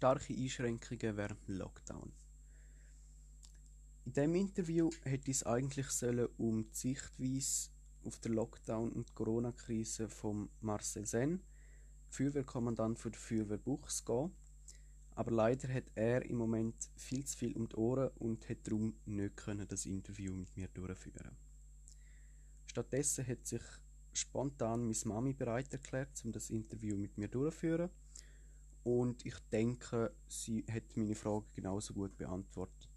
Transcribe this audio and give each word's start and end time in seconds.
starke 0.00 0.32
Einschränkungen 0.32 1.14
während 1.18 1.46
dem 1.46 1.58
Lockdown. 1.58 2.10
In 4.06 4.12
diesem 4.14 4.34
Interview 4.34 4.88
hätte 5.02 5.30
es 5.30 5.42
eigentlich 5.42 5.90
sollen 5.90 6.26
um 6.38 6.70
die 6.70 6.74
Sichtweise 6.74 7.68
auf 8.06 8.18
den 8.18 8.32
Lockdown 8.32 8.92
und 8.92 9.14
Corona-Krise 9.14 10.08
von 10.08 10.48
Marcel 10.62 11.04
Sen, 11.04 11.42
Feuerwehrkommandant 12.08 12.98
für 12.98 13.10
die 13.10 13.18
Feuerwehr 13.18 13.58
Buchs, 13.58 14.02
gehen. 14.02 14.30
Aber 15.16 15.32
leider 15.32 15.70
hat 15.70 15.90
er 15.94 16.24
im 16.24 16.38
Moment 16.38 16.76
viel 16.96 17.26
zu 17.26 17.36
viel 17.36 17.54
um 17.54 17.68
die 17.68 17.76
Ohren 17.76 18.08
und 18.20 18.48
hat 18.48 18.66
darum 18.66 18.94
nicht 19.04 19.36
können 19.36 19.68
das 19.68 19.84
Interview 19.84 20.32
mit 20.32 20.56
mir 20.56 20.68
durchführen. 20.68 21.36
Stattdessen 22.64 23.26
hat 23.26 23.46
sich 23.46 23.62
spontan 24.14 24.80
meine 24.80 24.96
Mami 25.04 25.34
bereit 25.34 25.70
erklärt, 25.74 26.22
um 26.24 26.32
das 26.32 26.48
Interview 26.48 26.96
mit 26.96 27.18
mir 27.18 27.28
durchzuführen. 27.28 27.90
Und 28.82 29.26
ich 29.26 29.38
denke, 29.52 30.14
sie 30.26 30.64
hat 30.70 30.96
meine 30.96 31.14
Frage 31.14 31.46
genauso 31.54 31.92
gut 31.92 32.16
beantwortet, 32.16 32.88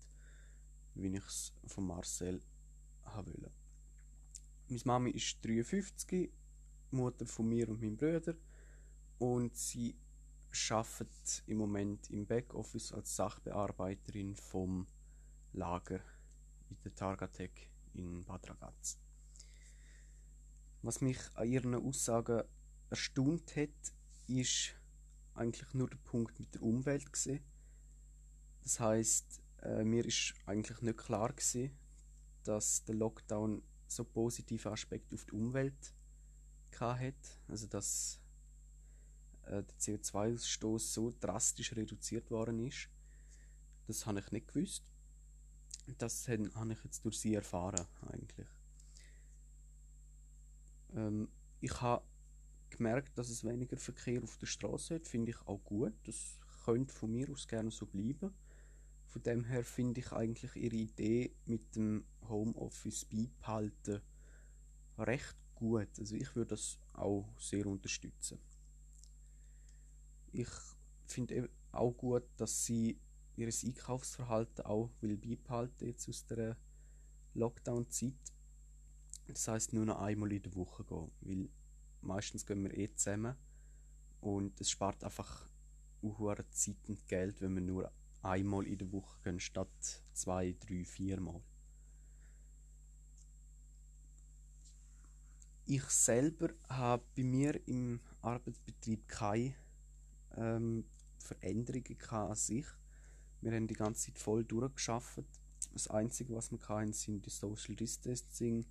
wie 0.96 1.16
ich 1.16 1.26
es 1.26 1.54
von 1.66 1.88
Marcel 1.88 2.42
haben 3.04 3.34
wollte. 3.34 3.52
Meine 4.70 4.82
Mami 4.86 5.10
ist 5.12 5.44
53, 5.44 6.32
Mutter 6.92 7.26
von 7.26 7.50
mir 7.50 7.68
und 7.70 7.82
meinem 7.82 7.98
Bruder. 7.98 8.36
Und 9.20 9.56
sie 9.56 9.96
arbeitet 10.70 11.44
im 11.48 11.58
Moment 11.58 12.10
im 12.10 12.26
Backoffice 12.26 12.94
als 12.94 13.16
Sachbearbeiterin 13.16 14.36
vom 14.36 14.88
Lager 15.54 16.00
in 16.70 16.78
der 16.84 16.96
Targatec 16.96 17.70
in 17.94 18.24
Bad 18.24 18.50
Ragaz. 18.50 18.98
Was 20.82 21.02
mich 21.02 21.20
an 21.36 21.48
ihren 21.48 21.76
Aussagen 21.76 22.44
erstaunt 22.90 23.56
hat, 23.56 23.94
ist 24.28 24.76
eigentlich 25.36 25.74
nur 25.74 25.90
der 25.90 25.98
Punkt 25.98 26.40
mit 26.40 26.54
der 26.54 26.62
Umwelt 26.62 27.12
gewesen. 27.12 27.44
Das 28.64 28.80
heißt, 28.80 29.42
äh, 29.64 29.84
mir 29.84 30.06
ist 30.06 30.34
eigentlich 30.46 30.82
nicht 30.82 30.98
klar 30.98 31.30
gewesen, 31.34 31.72
dass 32.44 32.84
der 32.86 32.96
Lockdown 32.96 33.64
so 33.88 34.04
positive 34.04 34.72
Aspekte 34.72 35.16
auf 35.16 35.26
die 35.26 35.32
Umwelt 35.32 35.94
hat, 36.80 37.40
also 37.48 37.68
dass 37.68 38.20
äh, 39.44 39.64
der 39.64 39.78
CO2-Ausstoß 39.80 40.80
so 40.80 41.14
drastisch 41.20 41.74
reduziert 41.76 42.30
worden 42.30 42.60
ist. 42.60 42.90
Das 43.88 44.06
habe 44.06 44.20
ich 44.20 44.32
nicht 44.32 44.48
gewusst. 44.48 44.84
Das 45.98 46.28
habe 46.28 46.74
ich 46.74 46.84
jetzt 46.84 47.06
durch 47.06 47.20
sie 47.20 47.36
erfahren 47.36 47.86
eigentlich. 48.12 48.48
Ähm, 50.96 51.30
ich 51.62 51.82
habe 51.82 52.04
gemerkt, 52.78 53.18
dass 53.18 53.30
es 53.30 53.44
weniger 53.44 53.78
Verkehr 53.78 54.24
auf 54.24 54.38
der 54.38 54.48
Straße 54.48 54.96
hat, 54.96 55.08
finde 55.08 55.32
ich 55.32 55.48
auch 55.48 55.64
gut. 55.64 55.94
Das 56.06 56.40
könnte 56.66 56.94
von 56.94 57.12
mir 57.12 57.30
aus 57.30 57.48
gerne 57.48 57.72
so 57.72 57.86
bleiben. 57.86 58.34
Von 59.08 59.24
dem 59.24 59.44
her 59.44 59.64
finde 59.64 60.00
ich 60.00 60.12
eigentlich 60.12 60.56
ihre 60.56 60.76
Idee 60.76 61.36
mit 61.46 61.76
dem 61.76 62.04
Homeoffice 62.28 63.06
beibehalten 63.06 64.02
recht 64.98 65.36
gut. 65.56 65.88
Also 66.00 66.16
ich 66.16 66.36
würde 66.36 66.50
das 66.50 66.80
auch 66.94 67.28
sehr 67.40 67.66
unterstützen. 67.66 68.40
Ich 70.32 70.50
finde 71.06 71.50
auch 71.72 71.92
gut, 71.92 72.24
dass 72.38 72.66
sie 72.66 72.98
ihr 73.36 73.48
Einkaufsverhalten 73.48 74.66
auch 74.66 74.90
will 75.02 75.18
beibehalten 75.18 75.86
jetzt 75.86 76.08
aus 76.10 76.26
der 76.26 76.58
Lockdown-Zeit. 77.34 78.14
Das 79.28 79.48
heißt 79.48 79.74
nur 79.74 79.86
noch 79.86 80.00
einmal 80.00 80.32
in 80.32 80.42
der 80.42 80.56
Woche 80.56 80.84
gehen, 80.84 81.12
weil 81.22 81.50
meistens 82.04 82.46
gehen 82.46 82.64
wir 82.64 82.78
eh 82.78 82.94
zusammen 82.94 83.36
und 84.22 84.60
es 84.60 84.70
spart 84.70 85.04
einfach 85.04 85.50
hohe 86.02 86.46
Zeit 86.50 86.78
und 86.88 87.08
Geld, 87.08 87.42
wenn 87.42 87.56
wir 87.56 87.62
nur 87.62 87.92
einmal 88.22 88.66
in 88.66 88.78
der 88.78 88.92
Woche 88.92 89.20
gehen, 89.24 89.40
statt 89.40 90.04
zwei, 90.14 90.56
drei, 90.60 90.84
vier 90.86 91.20
Mal. 91.20 91.42
Ich 95.66 95.84
selber 95.86 96.50
habe 96.68 97.04
bei 97.16 97.24
mir 97.24 97.60
im 97.68 98.02
Arbeitsbetrieb 98.22 99.08
keine 99.08 99.56
ähm, 100.36 100.86
Veränderungen 101.20 101.98
an 102.10 102.36
sich. 102.36 102.66
Wir 103.42 103.54
haben 103.54 103.68
die 103.68 103.74
ganze 103.74 104.08
Zeit 104.08 104.20
voll 104.20 104.44
durchgeschafft. 104.44 105.24
Das 105.72 105.88
Einzige, 105.88 106.36
was 106.36 106.52
wir 106.52 106.60
hatten, 106.68 106.92
sind 106.92 107.26
die 107.26 107.30
Social 107.30 107.76
Distancing 107.76 108.66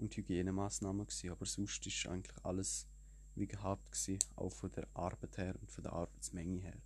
und 0.00 0.16
Hygienemaßnahmen 0.16 1.06
gewesen. 1.06 1.30
Aber 1.30 1.46
sonst 1.46 1.86
ist 1.86 2.06
eigentlich 2.06 2.44
alles 2.44 2.86
wie 3.34 3.46
gehabt 3.46 3.92
gewesen, 3.92 4.18
auch 4.36 4.50
von 4.50 4.70
der 4.72 4.88
Arbeit 4.94 5.36
her 5.38 5.54
und 5.60 5.70
von 5.70 5.84
der 5.84 5.92
Arbeitsmenge 5.92 6.60
her. 6.60 6.82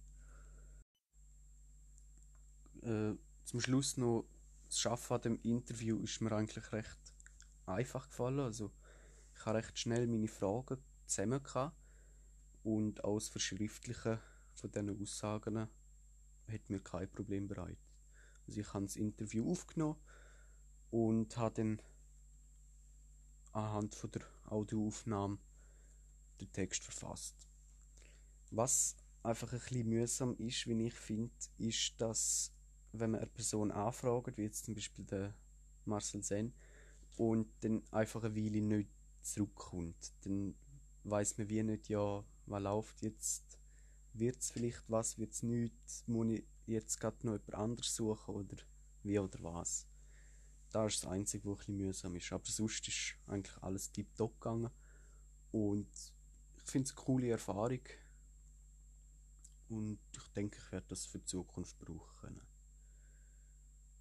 Äh, 2.82 3.16
zum 3.44 3.60
Schluss 3.60 3.96
noch 3.96 4.26
das 4.66 4.80
Schaffen 4.80 5.14
an 5.14 5.22
dem 5.22 5.38
Interview 5.42 6.00
ist 6.00 6.20
mir 6.20 6.32
eigentlich 6.32 6.72
recht 6.72 6.98
einfach 7.66 8.08
gefallen. 8.08 8.40
Also 8.40 8.70
ich 9.34 9.46
habe 9.46 9.58
recht 9.58 9.78
schnell 9.78 10.06
meine 10.06 10.28
Fragen 10.28 10.78
zusammen 11.06 11.40
und 12.62 13.04
auch 13.04 13.18
das 13.18 13.28
Verschriftlichen 13.28 14.18
von 14.54 14.70
diesen 14.70 15.00
Aussagen 15.00 15.58
hat 15.58 16.70
mir 16.70 16.80
kein 16.80 17.10
Problem 17.10 17.46
bereitet. 17.46 17.78
Also 18.46 18.60
ich 18.60 18.74
habe 18.74 18.84
das 18.84 18.96
Interview 18.96 19.50
aufgenommen 19.50 19.96
und 20.90 21.36
habe 21.36 21.54
dann 21.54 21.80
anhand 23.54 23.94
von 23.94 24.10
der 24.10 24.22
Audioaufnahme 24.46 25.38
den 26.40 26.52
Text 26.52 26.82
verfasst. 26.82 27.48
Was 28.50 28.96
einfach 29.22 29.52
ein 29.52 29.58
bisschen 29.58 29.88
mühsam 29.88 30.36
ist, 30.36 30.66
wie 30.66 30.86
ich 30.86 30.94
finde, 30.94 31.32
ist, 31.58 32.00
dass 32.00 32.52
wenn 32.92 33.12
man 33.12 33.20
eine 33.20 33.30
Person 33.30 33.70
anfragt, 33.70 34.36
wie 34.36 34.42
jetzt 34.42 34.64
zum 34.64 34.74
Beispiel 34.74 35.04
der 35.04 35.34
Marcel 35.84 36.22
Sen, 36.22 36.52
und 37.16 37.46
dann 37.60 37.82
einfach 37.92 38.24
eine 38.24 38.34
Weile 38.34 38.60
nicht 38.60 38.90
zurückkommt, 39.22 40.12
dann 40.22 40.54
weiß 41.04 41.38
man 41.38 41.48
wie 41.48 41.62
nicht, 41.62 41.88
ja, 41.88 42.24
was 42.46 42.62
läuft 42.62 43.02
jetzt, 43.02 43.58
wird 44.14 44.40
es 44.40 44.50
vielleicht 44.50 44.82
was, 44.88 45.18
wird 45.18 45.32
es 45.32 45.42
nichts, 45.42 46.04
muss 46.06 46.26
ich 46.28 46.44
jetzt 46.66 47.00
gerade 47.00 47.16
noch 47.24 47.34
jemand 47.34 47.54
anderes 47.54 47.94
suchen 47.94 48.34
oder 48.34 48.56
wie 49.02 49.18
oder 49.18 49.38
was. 49.42 49.86
Das 50.74 50.94
ist 50.94 51.04
das 51.04 51.10
Einzige, 51.12 51.48
was 51.48 51.68
ein 51.68 51.76
mühsam 51.76 52.16
ist. 52.16 52.32
Aber 52.32 52.44
sonst 52.44 52.88
ist 52.88 53.14
eigentlich 53.28 53.62
alles 53.62 53.92
tiptop 53.92 54.40
gegangen. 54.40 54.70
Und 55.52 55.86
ich 56.56 56.62
finde 56.64 56.88
es 56.88 56.96
eine 56.96 57.04
coole 57.04 57.28
Erfahrung. 57.28 57.78
Und 59.68 60.00
ich 60.16 60.28
denke, 60.34 60.58
ich 60.58 60.72
werde 60.72 60.86
das 60.88 61.06
für 61.06 61.20
die 61.20 61.26
Zukunft 61.26 61.78
brauchen 61.78 62.16
können. 62.20 62.53